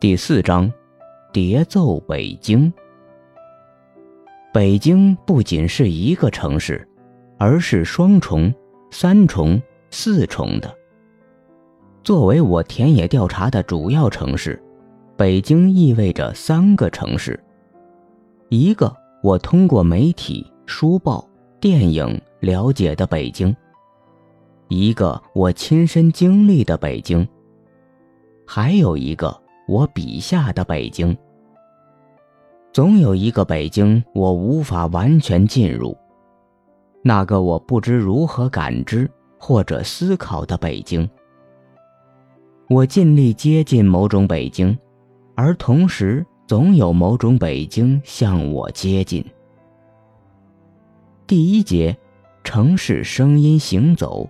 [0.00, 0.70] 第四章，
[1.32, 2.70] 叠奏北京。
[4.52, 6.86] 北京不仅是一个城市，
[7.38, 8.52] 而是双重、
[8.90, 9.60] 三重、
[9.90, 10.74] 四重的。
[12.02, 14.62] 作为我田野调查的主要城市，
[15.16, 17.42] 北京意味着三个城市：
[18.50, 21.26] 一个我通过媒体、书报、
[21.60, 23.54] 电影了解的北京；
[24.68, 27.26] 一个我亲身经历的北京；
[28.44, 29.43] 还有一个。
[29.66, 31.16] 我笔下的北京，
[32.72, 35.96] 总有一个北京我无法完全进入，
[37.02, 41.08] 那个我不知如何感知或者思考的北京。
[42.68, 44.76] 我尽力接近某种北京，
[45.34, 49.24] 而同时总有某种北京向我接近。
[51.26, 51.96] 第一节，
[52.42, 54.28] 城市声音行走。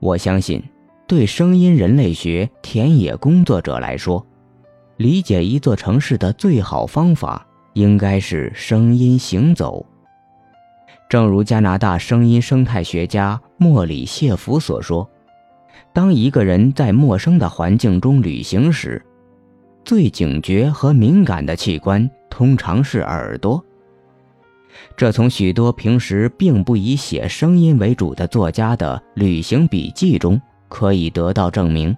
[0.00, 0.62] 我相信。
[1.06, 4.24] 对声音人类学田野工作者来说，
[4.96, 9.84] 理解一座城市的最好方法应该是声音行走。
[11.10, 15.06] 正如加拿大声音生态学家莫里谢弗所说
[15.92, 19.04] ：“当一个人在陌生的环境中旅行时，
[19.84, 23.62] 最警觉和敏感的器官通常是耳朵。”
[24.96, 30.40] 这从许多平时并不以写声音为主的作家的旅行笔记中。
[30.72, 31.94] 可以得到证明，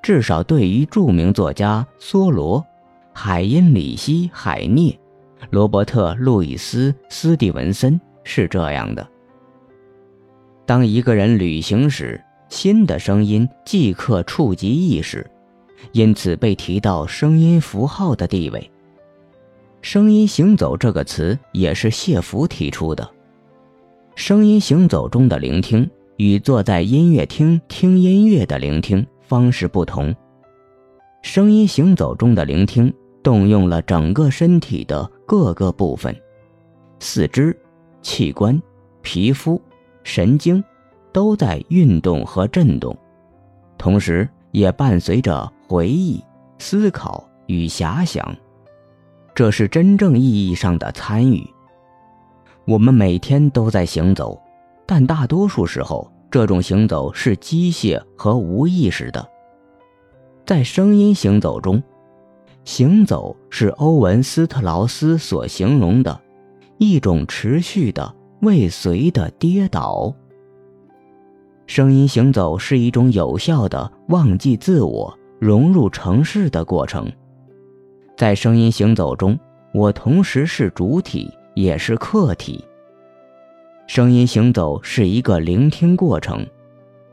[0.00, 2.64] 至少对于著名作家梭罗、
[3.12, 4.96] 海因里希·海涅、
[5.50, 9.04] 罗伯特·路易斯·斯蒂文森是这样的。
[10.64, 15.28] 当一个人旅行时，新的声音即刻触及意识，
[15.90, 18.70] 因此被提到声音符号的地位。
[19.82, 23.10] 声音行走这个词也是谢弗提出的。
[24.14, 25.90] 声音行走中的聆听。
[26.18, 30.12] 与坐在音乐厅听音乐的聆听方式不同，
[31.22, 36.12] 声音行走中的聆听动用了整个身体的各个部分，
[36.98, 37.56] 四肢、
[38.02, 38.60] 器官、
[39.00, 39.62] 皮肤、
[40.02, 40.62] 神经
[41.12, 42.98] 都在运动和震动，
[43.78, 46.20] 同时也伴随着回忆、
[46.58, 48.36] 思考与遐想。
[49.36, 51.48] 这是真正意义上的参与。
[52.64, 54.36] 我们每天都在行走。
[54.90, 59.28] 但大多数时候，这种行走是机械和无意识的。
[60.44, 61.82] 在声音行走中，
[62.64, 66.20] 行走是欧文斯特劳斯所形容的
[66.78, 70.14] 一种持续的未遂的跌倒。
[71.66, 77.10] 声音行走是一种有效的忘记自我、融入城市的过程。
[78.16, 79.38] 在声音行走中，
[79.72, 82.64] 我同时是主体，也是客体。
[83.88, 86.46] 声音行走是一个聆听过程，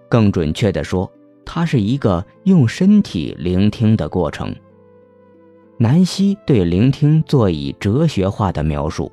[0.10, 1.10] 更准确地说，
[1.46, 4.54] 它是一个用身体聆听的过程。
[5.78, 9.10] 南希对聆听做以哲学化的描述：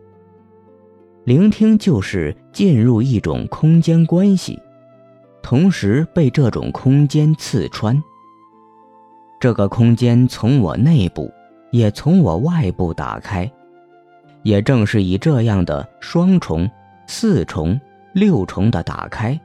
[1.23, 4.59] 聆听就是进入一种空间关系，
[5.41, 8.03] 同时被这种空间刺穿。
[9.41, 11.33] 这个空间从我内部，
[11.71, 13.49] 也从我外部打开。
[14.43, 16.69] 也正是以这样的双重。
[17.07, 17.79] 四重、
[18.13, 19.39] 六重的打开，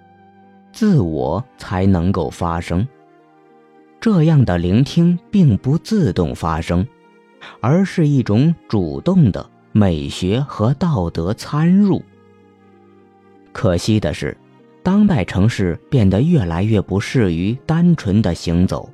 [0.72, 2.88] 自我才能够发生。
[4.00, 6.88] 这样的聆听并不自动发生，
[7.60, 12.02] 而是一种主动的美学和道德参入。
[13.52, 14.38] 可惜的是，
[14.84, 18.90] 当代城市变得越来越不适于单纯的行走，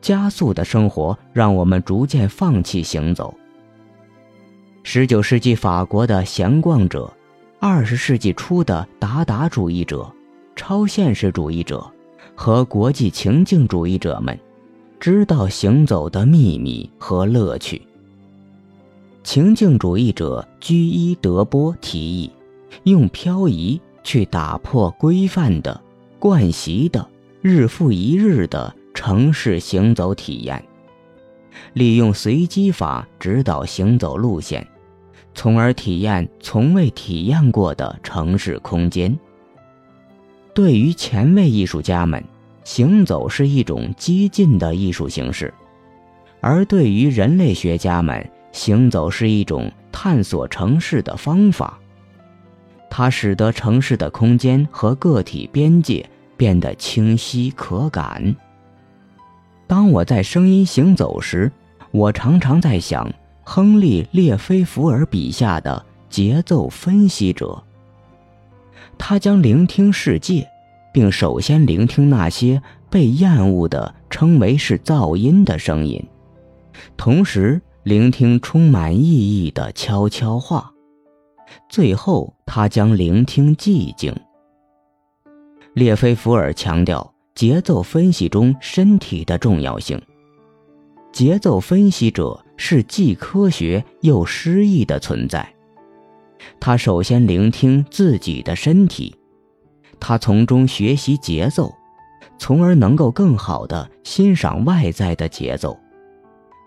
[0.00, 3.32] 加速的生活让我们逐渐放弃行走。
[4.82, 7.10] 十九世纪法国的闲逛者。
[7.66, 10.12] 二十世纪初的达达主义者、
[10.54, 11.90] 超现实主义者
[12.34, 14.38] 和国际情境主义者们，
[15.00, 17.80] 知道行走的秘密和乐趣。
[19.22, 22.30] 情境主义者居伊德波提议，
[22.82, 25.80] 用漂移去打破规范的、
[26.18, 27.08] 惯习的、
[27.40, 30.62] 日复一日的城市行走体验，
[31.72, 34.68] 利用随机法指导行走路线。
[35.34, 39.18] 从而体验从未体验过的城市空间。
[40.54, 42.22] 对于前卫艺术家们，
[42.62, 45.52] 行走是一种激进的艺术形式；
[46.40, 51.78] 而对于人类学家们，行走是一种探索城市的方法。
[52.88, 58.36] 它使得城市的空间和个体边界变得清晰可感。
[59.66, 61.50] 当我在声音行走时，
[61.90, 63.12] 我常常在想。
[63.44, 67.62] 亨利·列菲福尔笔下的节奏分析者，
[68.98, 70.48] 他将聆听世界，
[70.92, 72.60] 并首先聆听那些
[72.90, 76.02] 被厌恶的称为是噪音的声音，
[76.96, 80.72] 同时聆听充满意义的悄悄话，
[81.68, 84.14] 最后他将聆听寂静。
[85.74, 90.00] 列菲福尔强调节奏分析中身体的重要性。
[91.14, 95.54] 节奏分析者是既科学又诗意的存在。
[96.58, 99.14] 他首先聆听自己的身体，
[100.00, 101.72] 他从中学习节奏，
[102.36, 105.78] 从而能够更好地欣赏外在的节奏。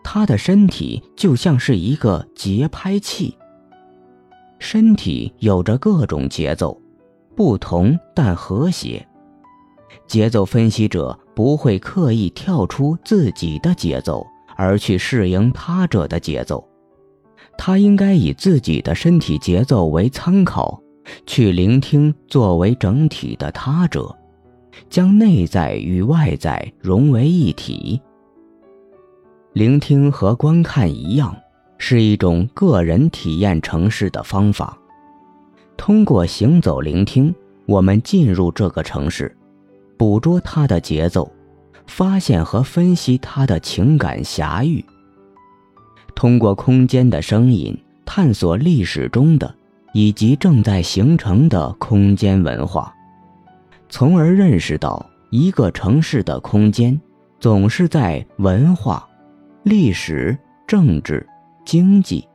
[0.02, 3.38] 他的身体就像是一个节拍器。
[4.60, 6.82] 身体有着各种节奏，
[7.36, 9.06] 不同但和谐。
[10.08, 14.26] 节奏分析者不会刻意跳出自己的节奏。
[14.58, 16.68] 而去适应他者的节奏，
[17.58, 20.82] 他应该以自己的身体节奏为参考，
[21.28, 24.14] 去聆听作为整体的他者，
[24.90, 28.02] 将内在与外在融为一体。
[29.54, 31.36] 聆听和观看一样，
[31.78, 34.78] 是一种个人体验城市的方法。
[35.78, 37.34] 通过行走聆听，
[37.68, 39.38] 我们进入这个城市，
[39.98, 41.32] 捕捉它的节奏。
[41.88, 44.86] 发现和分析他的情感狭域，
[46.14, 47.76] 通过空间的声音
[48.06, 49.54] 探索历史中的
[49.94, 52.94] 以及正在形成的空间文化，
[53.90, 57.00] 从而认识到一个城市的空间
[57.40, 59.08] 总是在文化、
[59.64, 60.38] 历史、
[60.68, 61.26] 政治、
[61.66, 62.28] 经济，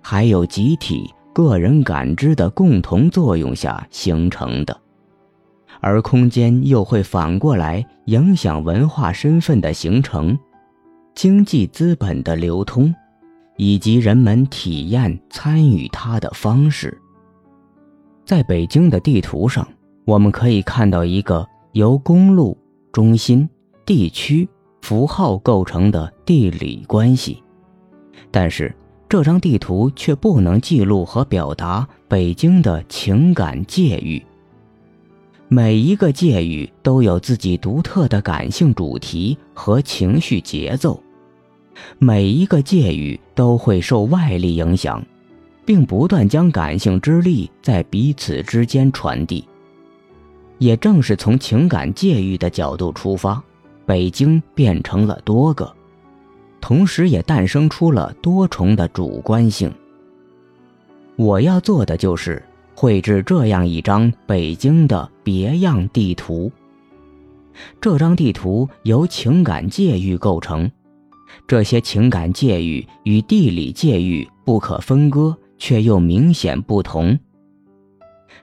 [0.00, 4.80] 还有集体个人感知的共同作用下形成的。
[5.80, 10.38] 而空间又会反过来影响文化身份的形成、
[11.14, 12.94] 经济资本的流通，
[13.56, 16.96] 以及人们体验参与它的方式。
[18.24, 19.66] 在北京的地图上，
[20.04, 22.56] 我们可以看到一个由公路、
[22.92, 23.48] 中心、
[23.84, 24.48] 地区、
[24.82, 27.42] 符号构成的地理关系，
[28.30, 28.74] 但是
[29.08, 34.24] 这张地图却不能记录和表达北京的情感界域。
[35.52, 41.02] 每一个界域都有自己独特的感性主题和情绪节奏，
[41.98, 45.04] 每一个界域都会受外力影响，
[45.64, 49.44] 并不断将感性之力在彼此之间传递。
[50.58, 53.42] 也正是从情感界域的角度出发，
[53.84, 55.68] 北京变成了多个，
[56.60, 59.68] 同时也诞生出了多重的主观性。
[61.16, 62.40] 我要做的就是。
[62.80, 66.50] 绘制这样一张北京的别样地图。
[67.78, 70.70] 这张地图由情感界域构成，
[71.46, 77.18] 这些情感界域与地理界域不可分割，却又明显不同。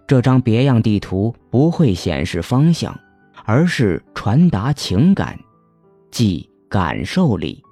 [0.06, 2.95] 这张别样地图不会显示方向，
[3.44, 5.36] 而是传达情感，
[6.12, 7.63] 即感受力。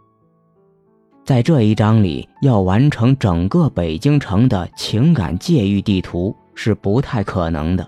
[1.23, 6.35] 在这一章里，要完成整个北京城的情感界域地图。
[6.55, 7.87] 是不太可能的。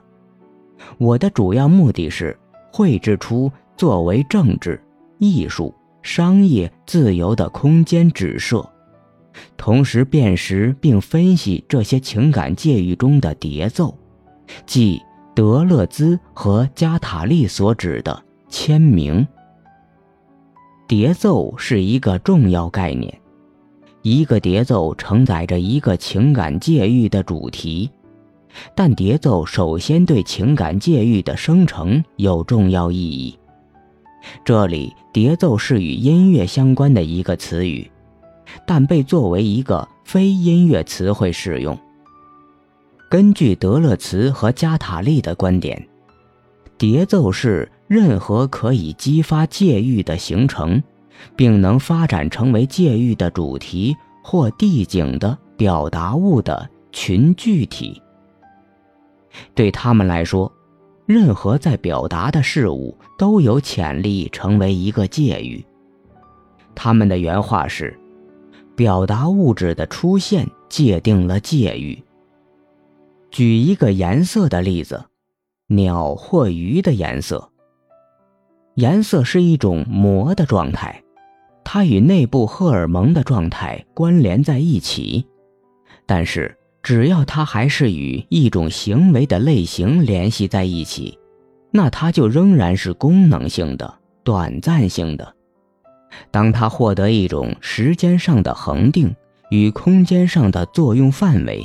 [0.99, 2.37] 我的主要目的是
[2.71, 4.79] 绘制出作为政治、
[5.17, 5.73] 艺术、
[6.03, 8.67] 商业自由的空间指涉，
[9.57, 13.97] 同时辨识并分析这些情感界域中的叠奏，
[14.65, 15.01] 即
[15.33, 19.27] 德勒兹和加塔利所指的签名。
[20.87, 23.19] 叠奏是一个重要概念，
[24.03, 27.89] 一个叠奏承载着一个情感界域的主题。
[28.75, 33.37] 但叠奏首先对情感界域的生成有重要意义。
[34.43, 37.89] 这里，叠奏是与音乐相关的一个词语，
[38.65, 41.77] 但被作为一个非音乐词汇使用。
[43.09, 45.87] 根据德勒茨和加塔利的观点，
[46.77, 50.83] 叠奏是任何可以激发界域的形成，
[51.35, 58.01] 并能发展成为界域的主题或地景的表达物的群具体。
[59.55, 60.51] 对他们来说，
[61.05, 65.65] 任何在表达的事物都有潜力成为一个界域。
[66.75, 67.97] 他们的原话是
[68.75, 72.03] ：“表达物质的出现界定了界域。”
[73.31, 75.05] 举一个颜色的例子：
[75.67, 77.49] 鸟或鱼的颜色。
[78.75, 81.03] 颜色是一种膜的状态，
[81.63, 85.25] 它与内部荷尔蒙的状态关联在一起，
[86.05, 86.56] 但是。
[86.87, 91.19] 只要它还是与一种行为的类型联系在一起，
[91.69, 95.35] 那它就仍然是功能性的、短暂性的。
[96.31, 99.13] 当它获得一种时间上的恒定
[99.49, 101.61] 与空间上的作用范围，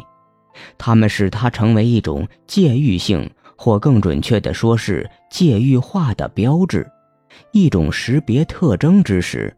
[0.76, 6.85] 它们使它成为一种界域性，或更准确地说是界域化的标志，
[7.52, 9.57] 一种识别特征之时，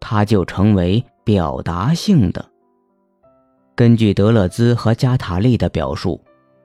[0.00, 2.44] 它就成为表达性的。
[3.76, 6.18] 根据德勒兹和加塔利的表述，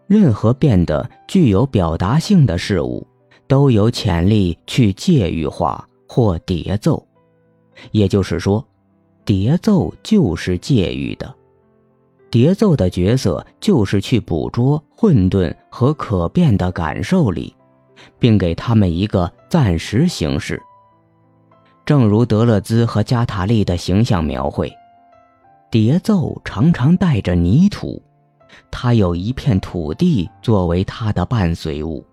[0.07, 3.05] 任何变得具有表达性的事物，
[3.49, 7.05] 都有潜力去介域化或叠奏。
[7.91, 8.65] 也就是说，
[9.25, 11.35] 叠奏就是介域的。
[12.29, 17.53] 叠奏的角色就是去捕捉混沌和可变的感受力，
[18.17, 20.61] 并给他们一个暂时形式。
[21.85, 24.71] 正如德勒兹和加塔利的形象描绘，
[25.71, 28.03] 叠奏常常带着泥土，
[28.69, 32.05] 它有一片土地作为它的伴随物。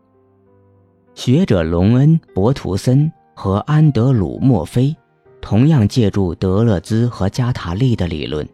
[1.17, 4.95] 学者隆恩·博图森和安德鲁·墨菲，
[5.41, 8.49] 同样借助德勒兹和加塔利的理论，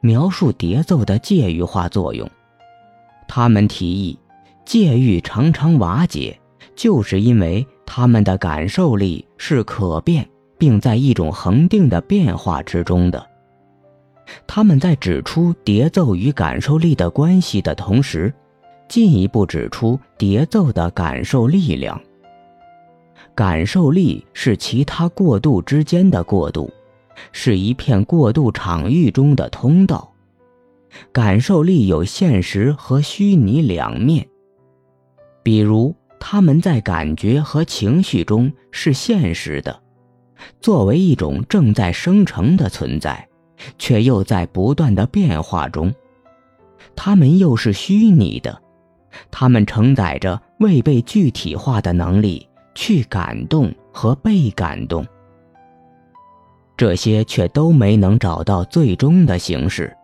[0.00, 2.26] 描述叠奏的介域化作用。
[3.28, 4.18] 他们提议，
[4.64, 6.40] 介域常常瓦解，
[6.74, 10.26] 就是因为他们的感受力是可变。
[10.60, 13.24] 并在一种恒定的变化之中的。
[14.46, 18.32] 他们在指出叠奏与感受力的关系的同时，
[18.88, 22.00] 进一步指出叠奏的感受力量。
[23.34, 26.72] 感受力是其他过渡之间的过渡，
[27.32, 30.12] 是一片过渡场域中的通道。
[31.12, 34.26] 感受力有现实和虚拟两面，
[35.42, 39.82] 比如他们在感觉和情绪中是现实的。
[40.60, 43.28] 作为一种正在生成的存在，
[43.78, 45.94] 却又在不断的变化中，
[46.94, 48.60] 它们又是虚拟的，
[49.30, 55.06] 它们承载着未被具体化的能力去感动和被感动。
[56.76, 59.96] 这些却都没能找到最终的形式，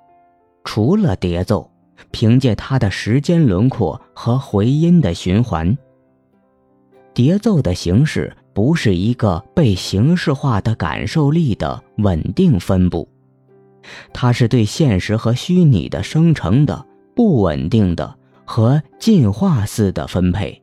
[0.64, 1.70] 除了叠奏，
[2.10, 5.76] 凭借它的时间轮廓和回音的循环，
[7.12, 8.36] 叠奏的形式。
[8.54, 13.08] 不是一个被形式化的感受力的稳定分布，
[14.12, 20.62] 它是对现实和虚拟的生成的不稳定的和进化似的分配，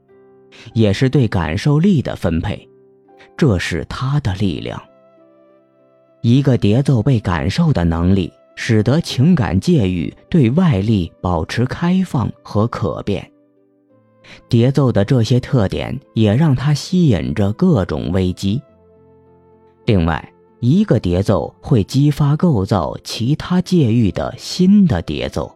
[0.73, 2.67] 也是对感受力的分配，
[3.37, 4.81] 这是它的力量。
[6.21, 13.27] 一个节奏被感受的能力，使得情感介域对外力保持开放和可变。
[14.47, 18.61] 叠奏的这些特点也让它吸引着各种危机。
[19.85, 20.31] 另外，
[20.62, 25.53] 一个叠奏会激发构造其他界域的新的叠奏。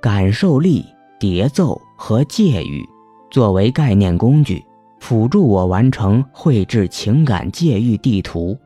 [0.00, 0.84] 感受力、
[1.18, 2.88] 叠奏和界域
[3.30, 4.62] 作为概念工具，
[5.00, 8.56] 辅助我完成绘制情感界域地图，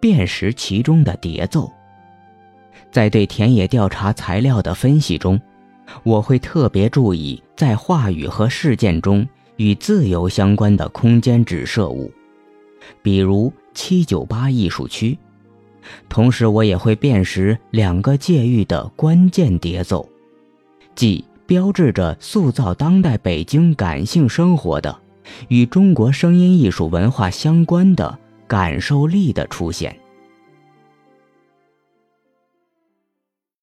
[0.00, 1.70] 辨识其中的叠奏。
[2.90, 5.40] 在对田野调查材料的分析中。
[6.04, 12.08] 我会特别注意在话语和事件中与自由相关的空间指涉物，
[13.02, 15.18] 比如七九八艺术区。
[16.08, 20.08] 同时，我也会辨识两个界域的关键叠奏，
[20.94, 24.96] 即标志着塑造当代北京感性生活的、
[25.48, 29.99] 与中国声音艺术文化相关的感受力的出现。